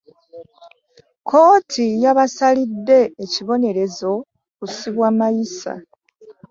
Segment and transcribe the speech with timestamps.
[1.21, 5.73] Kkooti yabasalidde ekibonerezo kykusibwa mayisa.